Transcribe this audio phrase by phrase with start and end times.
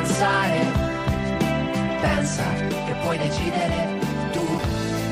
[0.00, 0.60] pensare,
[2.00, 2.42] pensa
[2.86, 3.98] che puoi decidere
[4.32, 4.46] tu,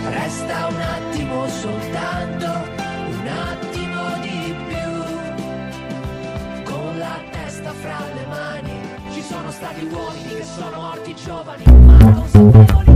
[0.08, 5.04] resta un attimo soltanto, un attimo di più,
[6.64, 8.80] con la testa fra le mani,
[9.12, 12.88] ci sono stati uomini che sono morti giovani, ma non sapevano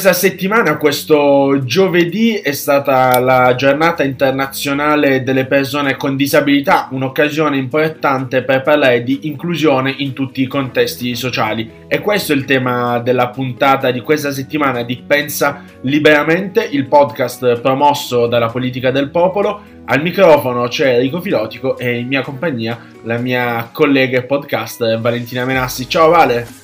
[0.00, 8.42] Questa settimana, questo giovedì, è stata la giornata internazionale delle persone con disabilità, un'occasione importante
[8.42, 11.70] per parlare di inclusione in tutti i contesti sociali.
[11.86, 17.60] E questo è il tema della puntata di questa settimana di Pensa Liberamente, il podcast
[17.60, 19.60] promosso dalla politica del popolo.
[19.84, 25.44] Al microfono c'è Enrico Filotico e in mia compagnia la mia collega e podcaster Valentina
[25.44, 25.86] Menassi.
[25.86, 26.59] Ciao Vale!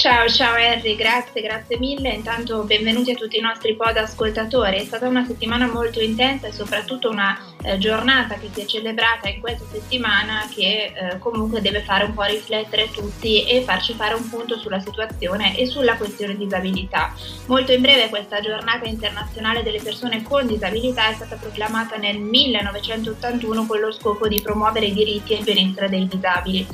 [0.00, 2.08] Ciao, ciao Henry, grazie, grazie mille.
[2.08, 4.78] Intanto benvenuti a tutti i nostri pod ascoltatori.
[4.78, 9.28] È stata una settimana molto intensa e soprattutto una eh, giornata che si è celebrata
[9.28, 14.14] in questa settimana che eh, comunque deve fare un po' riflettere tutti e farci fare
[14.14, 17.12] un punto sulla situazione e sulla questione disabilità.
[17.44, 23.66] Molto in breve questa giornata internazionale delle persone con disabilità è stata proclamata nel 1981
[23.66, 26.66] con lo scopo di promuovere i diritti e il benessere dei disabili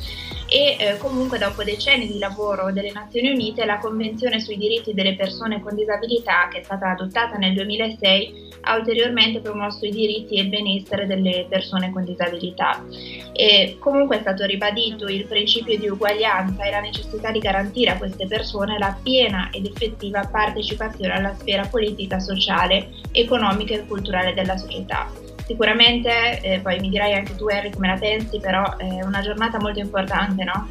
[0.48, 5.16] e eh, comunque dopo decenni di lavoro delle Nazioni Unite la Convenzione sui diritti delle
[5.16, 10.42] persone con disabilità che è stata adottata nel 2006 ha ulteriormente promosso i diritti e
[10.42, 12.84] il benessere delle persone con disabilità
[13.32, 17.98] e comunque è stato ribadito il principio di uguaglianza e la necessità di garantire a
[17.98, 24.56] queste persone la piena ed effettiva partecipazione alla sfera politica, sociale, economica e culturale della
[24.56, 25.25] società.
[25.46, 29.58] Sicuramente, eh, poi mi dirai anche tu Harry come la pensi, però è una giornata
[29.60, 30.68] molto importante, no?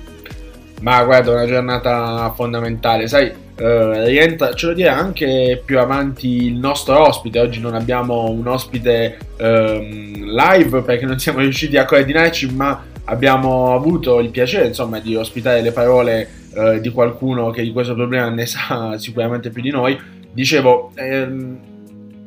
[0.82, 6.56] Ma guarda, una giornata fondamentale, sai, eh, rientra, ce lo dirà anche più avanti il
[6.56, 12.54] nostro ospite, oggi non abbiamo un ospite ehm, live perché non siamo riusciti a coordinarci,
[12.54, 17.72] ma abbiamo avuto il piacere insomma di ospitare le parole eh, di qualcuno che di
[17.72, 19.98] questo problema ne sa sicuramente più di noi.
[20.34, 21.58] Dicevo, ehm,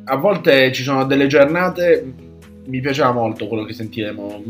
[0.05, 2.27] a volte ci sono delle giornate
[2.69, 4.43] mi piaceva molto quello che sentiremo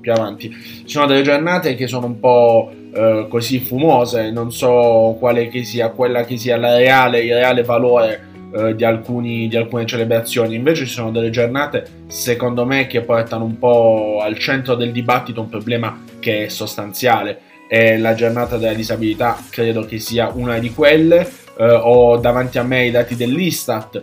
[0.00, 0.50] più avanti.
[0.50, 5.62] Ci sono delle giornate che sono un po' eh, così fumose, non so quale che
[5.62, 10.54] sia quella che sia la reale, il reale valore eh, di, alcuni, di alcune celebrazioni.
[10.54, 15.40] Invece ci sono delle giornate, secondo me, che portano un po' al centro del dibattito
[15.40, 17.42] un problema che è sostanziale.
[17.68, 21.28] E la giornata della disabilità credo che sia una di quelle.
[21.56, 24.00] Eh, ho davanti a me i dati dell'Istat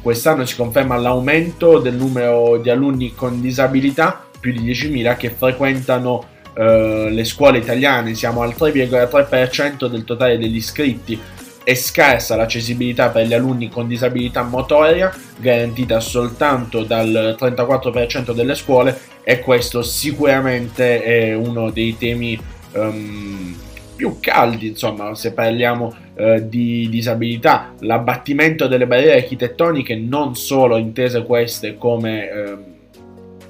[0.00, 6.24] quest'anno si conferma l'aumento del numero di alunni con disabilità, più di 10.000 che frequentano
[6.54, 11.20] eh, le scuole italiane, siamo al 3,3% del totale degli iscritti.
[11.62, 19.00] È scarsa l'accessibilità per gli alunni con disabilità motoria, garantita soltanto dal 34% delle scuole
[19.22, 22.38] e questo sicuramente è uno dei temi
[22.72, 23.56] um,
[23.94, 31.24] più caldi, insomma, se parliamo eh, di disabilità, l'abbattimento delle barriere architettoniche, non solo intese
[31.24, 32.56] queste come eh,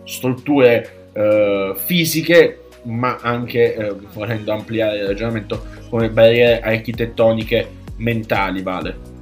[0.05, 0.99] strutture
[1.77, 7.69] fisiche, ma anche, eh, volendo ampliare il ragionamento, come barriere architettoniche
[7.99, 9.14] mentali, vale.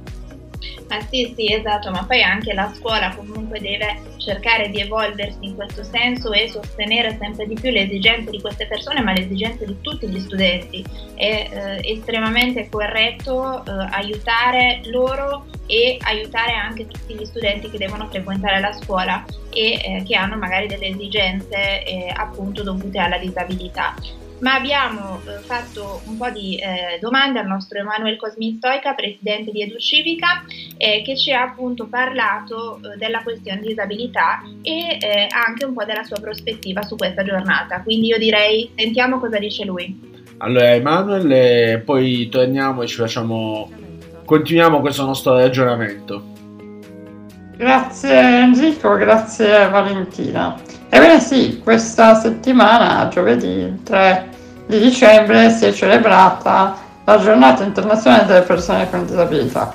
[0.93, 5.55] Ah sì, sì, esatto, ma poi anche la scuola comunque deve cercare di evolversi in
[5.55, 9.65] questo senso e sostenere sempre di più le esigenze di queste persone, ma le esigenze
[9.65, 10.85] di tutti gli studenti.
[11.15, 11.49] È
[11.81, 18.59] eh, estremamente corretto eh, aiutare loro e aiutare anche tutti gli studenti che devono frequentare
[18.59, 23.95] la scuola e eh, che hanno magari delle esigenze eh, appunto dovute alla disabilità
[24.43, 29.51] ma abbiamo eh, fatto un po' di eh, domande al nostro Emanuele Cosmin Stoica, presidente
[29.51, 30.43] di EduCivica,
[30.77, 35.85] eh, che ci ha appunto parlato eh, della questione disabilità e eh, anche un po'
[35.85, 37.81] della sua prospettiva su questa giornata.
[37.81, 40.11] Quindi io direi sentiamo cosa dice lui.
[40.39, 43.71] Allora Emanuele, poi torniamo e ci facciamo
[44.25, 46.31] continuiamo questo nostro ragionamento.
[47.55, 50.59] Grazie Enrico, grazie Valentina.
[50.89, 54.32] Ebbene sì, questa settimana, giovedì 3
[54.73, 59.73] di dicembre, si è celebrata la giornata internazionale delle persone con disabilità.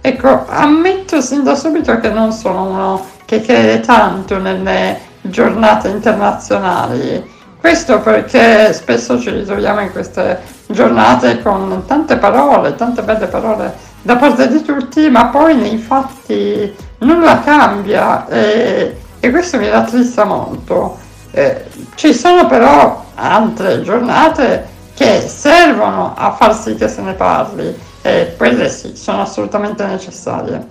[0.00, 7.34] Ecco, ammetto sin da subito che non sono uno che crede tanto nelle giornate internazionali.
[7.58, 14.14] Questo perché spesso ci ritroviamo in queste giornate con tante parole, tante belle parole da
[14.14, 20.98] parte di tutti, ma poi nei fatti nulla cambia e, e questo mi rattrista molto.
[21.32, 21.64] Eh,
[21.96, 28.34] ci sono però altre giornate che servono a far sì che se ne parli e
[28.36, 30.64] quelle sì, sono assolutamente necessarie.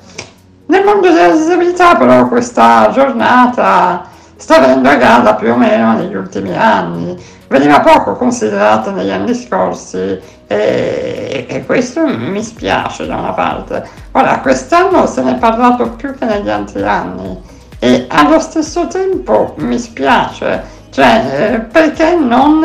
[0.68, 6.16] Nel mondo della disabilità però questa giornata sta venendo a galla più o meno negli
[6.16, 7.18] ultimi anni,
[7.48, 13.88] veniva poco considerata negli anni scorsi e, e, questo mi spiace da una parte.
[14.12, 17.42] Ora, quest'anno se ne è parlato più che negli altri anni
[17.80, 20.64] e allo stesso tempo mi spiace,
[20.96, 22.62] cioè eh, perché non,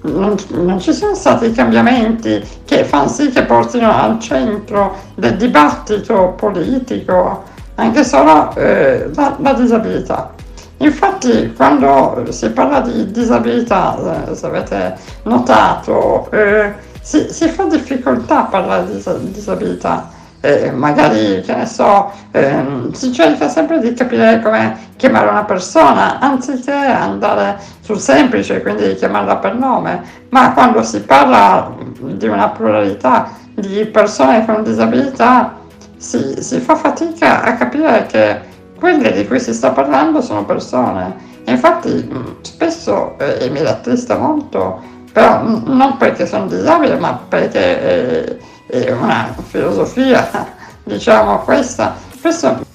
[0.00, 6.32] non, non, ci sono stati cambiamenti che fanno sì che portino al centro del dibattito
[6.34, 7.44] politico
[7.74, 10.32] anche solo eh, la, la disabilità.
[10.78, 16.72] Infatti quando si parla di disabilità, eh, se avete notato, eh,
[17.02, 20.08] si, si, fa difficoltà a parlare di disabilità.
[20.40, 26.20] Eh, magari, che ne so, ehm, si cerca sempre di capire come chiamare una persona,
[26.20, 33.30] anziché andare sul semplice, quindi chiamarla per nome, ma quando si parla di una pluralità
[33.54, 35.56] di persone con disabilità,
[35.96, 38.40] si, si fa fatica a capire che
[38.78, 41.26] quelle di cui si sta parlando sono persone.
[41.46, 44.80] Infatti mm, spesso, eh, e mi rattrista molto,
[45.12, 48.36] però mm, non perché sono disabile, ma perché è,
[48.68, 50.54] è una filosofia,
[50.84, 52.66] diciamo questa, spesso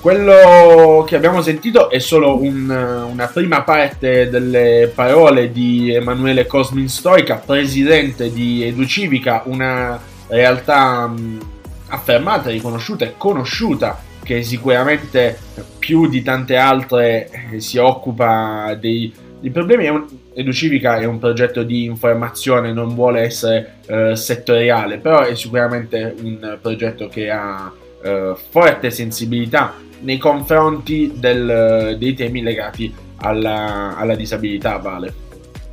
[0.00, 6.88] Quello che abbiamo sentito è solo un, una prima parte delle parole di Emanuele Cosmin
[6.88, 11.12] Stoica, presidente di Educivica, una realtà
[11.88, 15.38] affermata, riconosciuta e conosciuta che sicuramente
[15.78, 19.10] più di tante altre eh, si occupa dei,
[19.40, 20.04] dei problemi.
[20.34, 26.58] Educivica è un progetto di informazione, non vuole essere eh, settoriale, però è sicuramente un
[26.60, 27.72] progetto che ha
[28.02, 35.27] eh, forte sensibilità nei confronti del, dei temi legati alla, alla disabilità, Vale.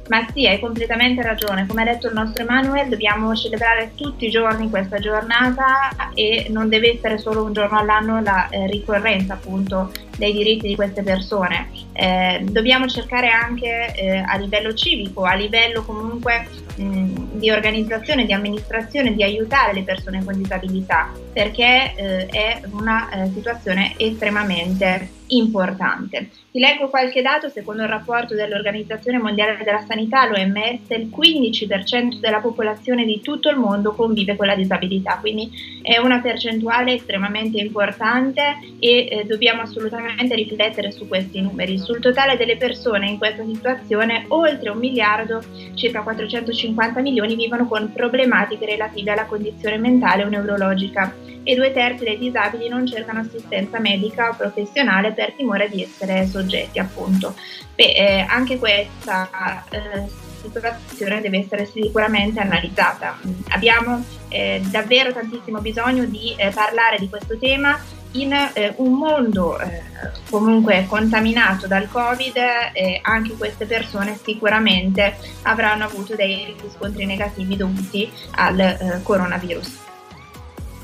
[0.07, 1.66] Ma sì, hai completamente ragione.
[1.66, 6.69] Come ha detto il nostro Emanuele, dobbiamo celebrare tutti i giorni questa giornata e non
[6.69, 11.69] deve essere solo un giorno all'anno la eh, ricorrenza appunto dei diritti di queste persone.
[11.94, 18.33] Eh, dobbiamo cercare anche eh, a livello civico, a livello comunque mh, di organizzazione, di
[18.33, 26.29] amministrazione, di aiutare le persone con disabilità, perché eh, è una eh, situazione estremamente importante.
[26.51, 32.39] Ti leggo qualche dato, secondo il rapporto dell'Organizzazione Mondiale della Sanità, l'OMS, il 15% della
[32.39, 35.50] popolazione di tutto il mondo convive con la disabilità, quindi
[35.81, 40.05] è una percentuale estremamente importante e eh, dobbiamo assolutamente
[40.36, 41.78] riflettere su questi numeri.
[41.78, 45.42] Sul totale delle persone in questa situazione, oltre un miliardo,
[45.74, 51.13] circa 450 milioni, vivono con problematiche relative alla condizione mentale o neurologica
[51.48, 56.25] e due terzi dei disabili non cercano assistenza medica o professionale per timore di essere
[56.25, 57.36] soggetti appunto.
[57.75, 63.18] Beh, eh, anche questa eh, situazione deve essere sicuramente analizzata.
[63.50, 67.80] Abbiamo eh, davvero tantissimo bisogno di eh, parlare di questo tema
[68.16, 69.81] in eh, un mondo eh,
[70.30, 72.36] comunque contaminato dal Covid,
[72.74, 79.84] eh, anche queste persone sicuramente avranno avuto dei riscontri negativi dovuti al eh, coronavirus.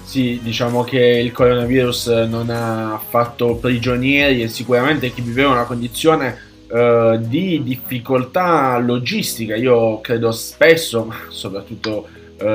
[0.03, 6.37] Sì, diciamo che il coronavirus non ha fatto prigionieri e sicuramente chi viveva una condizione
[6.67, 12.09] uh, di difficoltà logistica, io credo spesso, ma soprattutto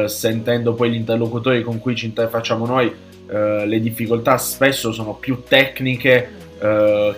[0.06, 2.92] sentendo poi gli interlocutori con cui ci interfacciamo noi,
[3.26, 6.44] uh, le difficoltà spesso sono più tecniche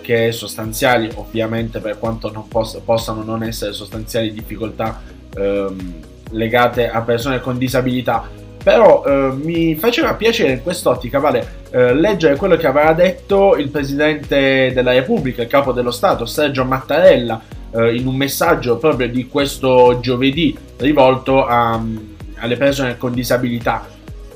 [0.01, 5.01] che sostanziali, ovviamente per quanto non poss- possano non essere sostanziali difficoltà
[5.33, 5.93] ehm,
[6.31, 8.27] legate a persone con disabilità
[8.61, 13.69] però eh, mi faceva piacere in quest'ottica, vale, eh, leggere quello che aveva detto il
[13.69, 19.27] Presidente della Repubblica, il Capo dello Stato, Sergio Mattarella, eh, in un messaggio proprio di
[19.27, 21.81] questo giovedì rivolto a,
[22.35, 23.87] alle persone con disabilità.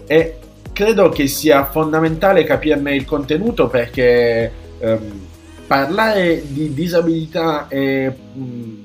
[0.08, 0.38] E
[0.74, 5.22] credo che sia fondamentale capirne il contenuto perché ehm,
[5.66, 8.84] parlare di disabilità e mh,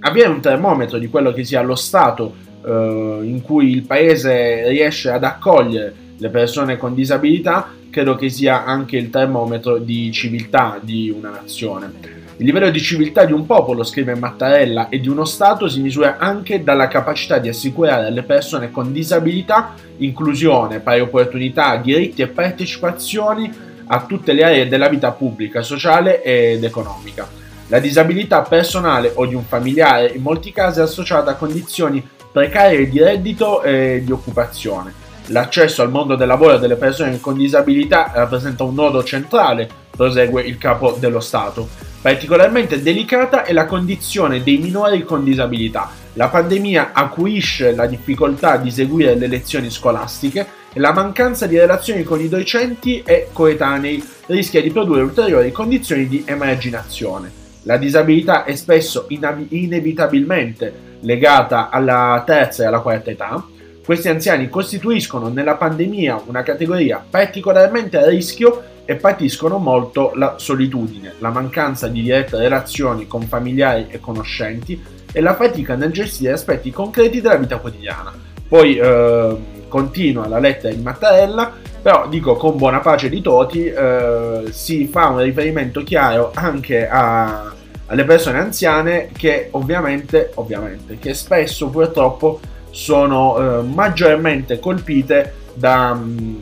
[0.00, 5.10] avere un termometro di quello che sia lo stato eh, in cui il paese riesce
[5.10, 11.12] ad accogliere le persone con disabilità, credo che sia anche il termometro di civiltà di
[11.14, 12.15] una nazione.
[12.38, 16.18] Il livello di civiltà di un popolo, scrive Mattarella, e di uno Stato si misura
[16.18, 23.50] anche dalla capacità di assicurare alle persone con disabilità inclusione, pari opportunità, diritti e partecipazioni
[23.86, 27.26] a tutte le aree della vita pubblica, sociale ed economica.
[27.68, 32.86] La disabilità personale o di un familiare in molti casi è associata a condizioni precarie
[32.90, 34.92] di reddito e di occupazione.
[35.28, 40.58] L'accesso al mondo del lavoro delle persone con disabilità rappresenta un nodo centrale, prosegue il
[40.58, 41.85] capo dello Stato.
[42.06, 45.90] Particolarmente delicata è la condizione dei minori con disabilità.
[46.12, 52.04] La pandemia acuisce la difficoltà di seguire le lezioni scolastiche e la mancanza di relazioni
[52.04, 57.28] con i docenti e coetanei rischia di produrre ulteriori condizioni di emarginazione.
[57.64, 63.44] La disabilità è spesso inevitabilmente legata alla terza e alla quarta età.
[63.86, 71.14] Questi anziani costituiscono nella pandemia una categoria particolarmente a rischio e patiscono molto la solitudine,
[71.18, 76.72] la mancanza di dirette relazioni con familiari e conoscenti e la fatica nel gestire aspetti
[76.72, 78.12] concreti della vita quotidiana.
[78.48, 79.36] Poi eh,
[79.68, 85.10] continua la lettera di Mattarella, però dico con buona pace di Toti eh, si fa
[85.10, 87.54] un riferimento chiaro anche a,
[87.86, 92.40] alle persone anziane che ovviamente, ovviamente, che spesso purtroppo
[92.76, 96.36] sono eh, maggiormente colpite da mh, mm,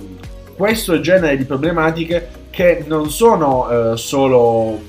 [0.56, 4.80] questo genere di problematiche che non sono eh, solo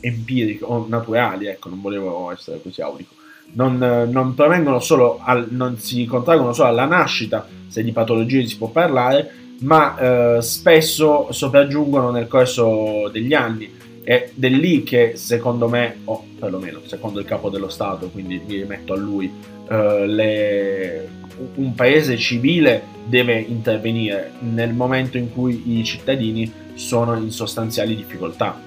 [0.00, 3.14] empiriche o naturali, ecco, non volevo essere così aulico.
[3.52, 3.78] Non,
[4.10, 8.68] non, provengono solo al, non si contraggono solo alla nascita, se di patologie si può
[8.68, 9.96] parlare, ma
[10.36, 13.72] eh, spesso sopraggiungono nel corso degli anni
[14.02, 18.56] ed è lì che secondo me, o perlomeno secondo il capo dello Stato, quindi mi
[18.56, 19.32] rimetto a lui,
[19.68, 21.08] eh, le,
[21.56, 28.58] un paese civile deve intervenire nel momento in cui i cittadini sono in sostanziali difficoltà.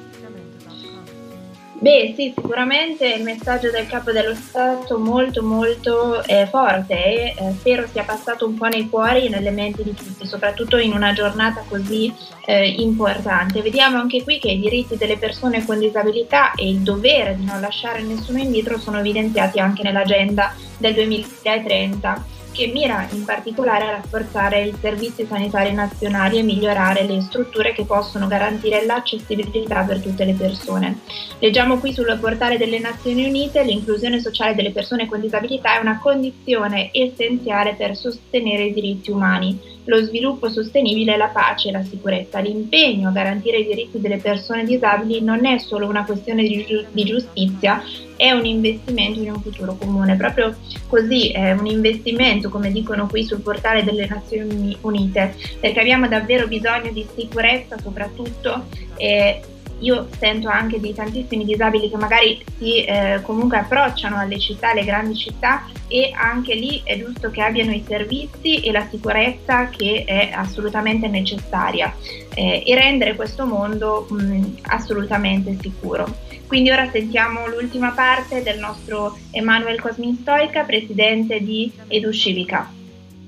[1.80, 7.54] Beh sì, sicuramente il messaggio del capo dello Stato molto molto eh, forte e eh,
[7.60, 11.14] spero sia passato un po' nei cuori e nelle menti di tutti, soprattutto in una
[11.14, 12.12] giornata così
[12.48, 13.62] eh, importante.
[13.62, 17.62] Vediamo anche qui che i diritti delle persone con disabilità e il dovere di non
[17.62, 24.64] lasciare nessuno indietro sono evidenziati anche nell'agenda del 2030 che mira in particolare a rafforzare
[24.64, 30.34] i servizi sanitari nazionali e migliorare le strutture che possono garantire l'accessibilità per tutte le
[30.34, 31.02] persone.
[31.38, 36.00] Leggiamo qui sul portale delle Nazioni Unite l'inclusione sociale delle persone con disabilità è una
[36.00, 42.40] condizione essenziale per sostenere i diritti umani lo sviluppo sostenibile, la pace e la sicurezza.
[42.40, 47.82] L'impegno a garantire i diritti delle persone disabili non è solo una questione di, giustizia,
[48.18, 50.18] è un investimento in un futuro comune.
[50.18, 50.56] Proprio
[50.88, 56.48] così è un investimento, come dicono qui sul portale delle Nazioni Unite, perché abbiamo davvero
[56.48, 58.66] bisogno di sicurezza soprattutto.
[58.98, 59.42] Eh,
[59.80, 64.84] io sento anche di tantissimi disabili che magari si eh, comunque approcciano alle città, alle
[64.84, 70.04] grandi città e anche lì è giusto che abbiano i servizi e la sicurezza che
[70.06, 71.96] è assolutamente necessaria
[72.34, 76.26] eh, e rendere questo mondo mh, assolutamente sicuro.
[76.48, 82.72] Quindi ora sentiamo l'ultima parte del nostro Emanuel Cosmin Stoica, presidente di Eduscivica.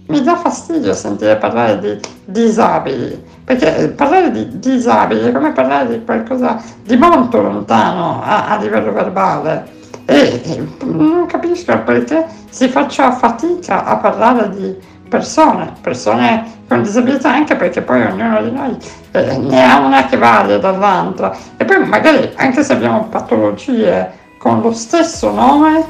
[0.08, 6.06] Mi dà fastidio sentire parlare di disabili, perché parlare di disabili è come parlare di
[6.06, 9.78] qualcosa di molto lontano a, a livello verbale.
[10.06, 14.76] E non capisco perché si faccia fatica a parlare di
[15.10, 18.78] persone, persone con disabilità anche perché poi ognuno di noi
[19.12, 21.36] eh, ne ha una che vale dall'altra.
[21.58, 25.84] E poi magari anche se abbiamo patologie con lo stesso nome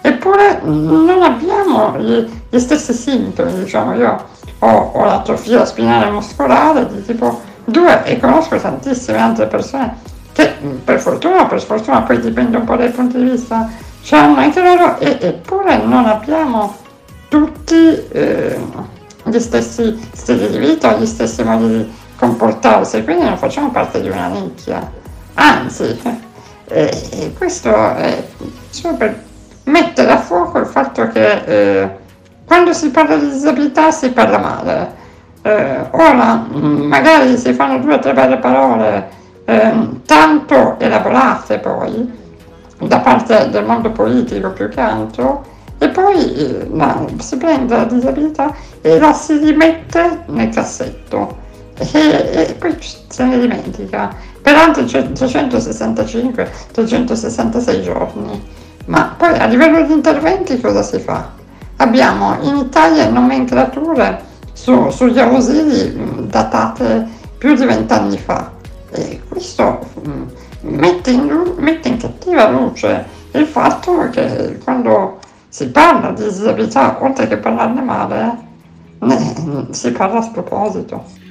[0.00, 4.24] eppure non abbiamo gli, gli stessi sintomi, diciamo, io
[4.60, 10.54] ho, ho l'atrofia spinale muscolare di tipo 2 e conosco tantissime altre persone che
[10.84, 13.70] per fortuna o per sfortuna, poi dipende un po' dai punti di vista,
[14.10, 16.76] hanno anche loro e, eppure non abbiamo
[17.28, 18.58] tutti eh,
[19.24, 24.08] gli stessi stili di vita, gli stessi modi di comportarsi, quindi non facciamo parte di
[24.08, 24.90] una nicchia.
[25.34, 26.00] Anzi,
[26.68, 28.24] eh, questo è
[28.70, 29.24] solo per
[29.64, 31.96] mettere a fuoco il fatto che eh,
[32.46, 35.04] quando si parla di disabilità si parla male.
[35.42, 39.08] Eh, ora magari si fanno due o tre belle parole
[39.44, 42.24] eh, tanto elaborate poi
[42.78, 45.44] da parte del mondo politico più che altro
[45.78, 51.44] e poi no, si prende la disabilità e la si rimette nel cassetto
[51.78, 58.42] e, e poi se ne dimentica per altri 365-366 giorni.
[58.86, 61.32] Ma poi a livello di interventi cosa si fa?
[61.76, 67.06] Abbiamo in Italia nomenclature su, sugli ausili datate
[67.36, 68.52] più di vent'anni fa
[68.90, 69.80] e questo
[70.60, 75.18] mette in, mette in cattiva luce il fatto che quando
[75.48, 78.38] si parla di disabilità, oltre che parlarne male,
[79.00, 81.24] ne, si parla a sproposito.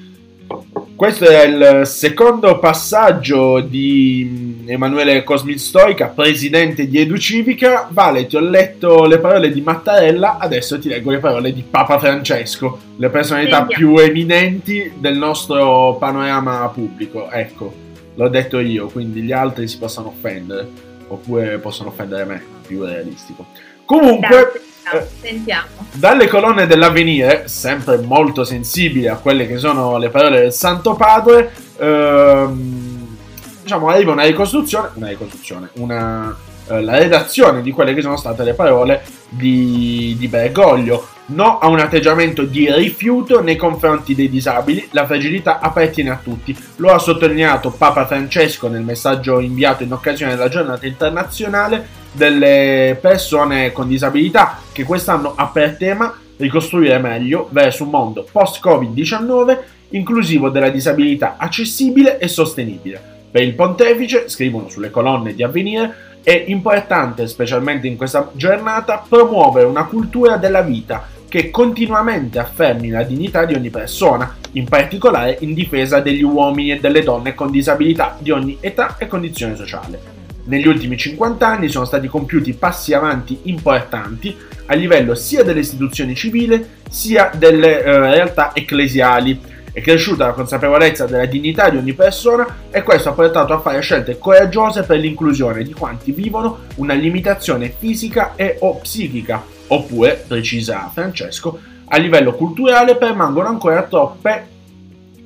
[0.96, 7.90] Questo è il secondo passaggio di Emanuele Cosmin Stoica, presidente di Educivica.
[7.90, 12.00] Vale, ti ho letto le parole di Mattarella, adesso ti leggo le parole di Papa
[12.00, 17.30] Francesco, le personalità più eminenti del nostro panorama pubblico.
[17.30, 17.74] Ecco,
[18.14, 20.66] l'ho detto io, quindi gli altri si possono offendere,
[21.08, 23.48] oppure possono offendere me, più realistico.
[23.86, 24.62] Comunque...
[24.92, 25.68] Eh, sentiamo.
[25.94, 31.52] Dalle colonne dell'avvenire, sempre molto sensibili a quelle che sono le parole del Santo Padre,
[31.78, 33.18] ehm,
[33.64, 36.36] diciamo arriva una ricostruzione, una ricostruzione, una,
[36.68, 41.08] eh, la redazione di quelle che sono state le parole di, di Bergoglio.
[41.28, 46.56] No a un atteggiamento di rifiuto nei confronti dei disabili, la fragilità appartiene a tutti.
[46.76, 53.72] Lo ha sottolineato Papa Francesco nel messaggio inviato in occasione della giornata internazionale delle persone
[53.72, 59.58] con disabilità che quest'anno ha per tema ricostruire meglio verso un mondo post-Covid-19
[59.90, 63.14] inclusivo della disabilità accessibile e sostenibile.
[63.32, 69.68] Per il pontefice, scrivono sulle colonne di avvenire, è importante, specialmente in questa giornata, promuovere
[69.68, 75.54] una cultura della vita che continuamente affermi la dignità di ogni persona, in particolare in
[75.54, 80.15] difesa degli uomini e delle donne con disabilità di ogni età e condizione sociale.
[80.48, 84.36] Negli ultimi 50 anni sono stati compiuti passi avanti importanti
[84.68, 89.42] a livello sia delle istituzioni civili sia delle eh, realtà ecclesiali.
[89.72, 93.82] È cresciuta la consapevolezza della dignità di ogni persona e questo ha portato a fare
[93.82, 100.90] scelte coraggiose per l'inclusione di quanti vivono una limitazione fisica e o psichica, oppure, precisa
[100.94, 104.48] Francesco, a livello culturale permangono ancora troppe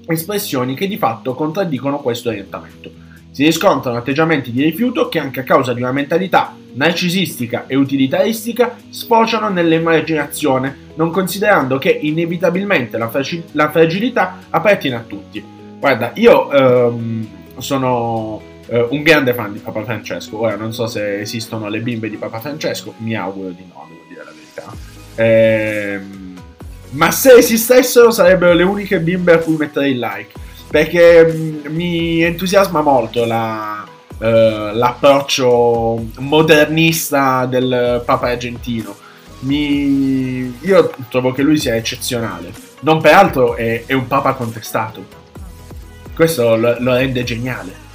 [0.07, 3.07] espressioni che di fatto contraddicono questo orientamento.
[3.31, 8.75] Si riscontrano atteggiamenti di rifiuto che anche a causa di una mentalità narcisistica e utilitaristica
[8.89, 15.44] sfociano nell'immaginazione, non considerando che inevitabilmente la, fragil- la fragilità appartiene a tutti.
[15.79, 21.22] Guarda, io ehm, sono eh, un grande fan di Papa Francesco, ora non so se
[21.22, 24.74] esistono le bimbe di Papa Francesco, mi auguro di no, devo dire la verità.
[25.15, 26.27] Ehm,
[26.92, 30.31] ma se esistessero sarebbero le uniche bimbe a cui metterei il like
[30.70, 33.86] perché mm, mi entusiasma molto la,
[34.18, 34.25] uh,
[34.74, 38.96] l'approccio modernista del Papa argentino.
[39.42, 40.58] Mi...
[40.62, 42.51] Io trovo che lui sia eccezionale.
[42.82, 45.18] Non peraltro è, è un Papa contestato.
[46.14, 47.88] Questo lo, lo rende geniale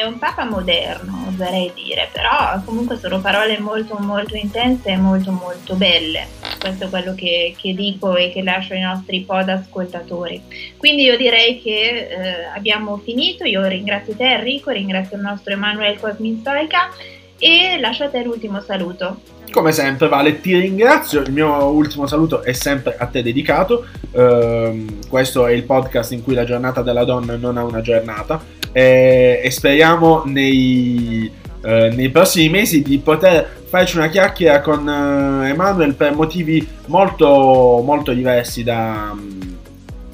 [0.00, 5.30] è un papa moderno, oserei dire, però comunque sono parole molto molto intense e molto
[5.30, 6.26] molto belle.
[6.60, 10.42] Questo è quello che, che dico e che lascio ai nostri pod ascoltatori.
[10.76, 13.44] Quindi io direi che eh, abbiamo finito.
[13.44, 16.90] Io ringrazio te Enrico, ringrazio il nostro Emanuele Cosmin Stoica
[17.38, 19.20] e lascio a te l'ultimo saluto.
[19.50, 21.22] Come sempre, Vale, ti ringrazio.
[21.22, 23.86] Il mio ultimo saluto è sempre a te dedicato.
[24.10, 28.58] Uh, questo è il podcast in cui la giornata della donna non ha una giornata
[28.72, 31.30] e, e speriamo nei,
[31.62, 37.80] eh, nei, prossimi mesi di poter farci una chiacchiera con eh, Emanuel per motivi molto,
[37.84, 39.16] molto diversi da,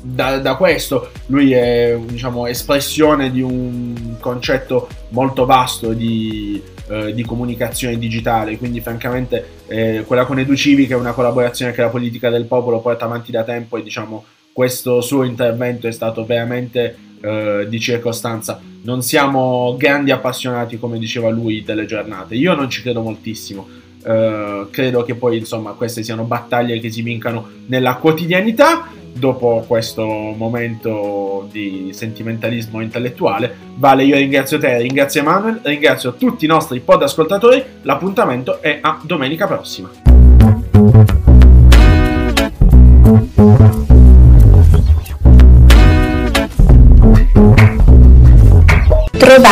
[0.03, 1.11] da, da, questo.
[1.29, 8.83] Lui è diciamo, espressione di un concetto molto vasto di, eh, di comunicazione digitale, quindi
[8.83, 13.33] francamente eh, quella con EduCivic è una collaborazione che la politica del popolo porta avanti
[13.33, 18.61] da tempo e diciamo questo suo intervento è stato veramente eh, di circostanza.
[18.87, 22.37] Non siamo grandi appassionati, come diceva lui, delle giornate.
[22.37, 23.67] Io non ci credo moltissimo.
[24.05, 30.05] Uh, credo che poi insomma queste siano battaglie che si vincano nella quotidianità dopo questo
[30.05, 37.03] momento di sentimentalismo intellettuale vale io ringrazio te ringrazio Emanuele ringrazio tutti i nostri pod
[37.03, 39.91] ascoltatori l'appuntamento è a domenica prossima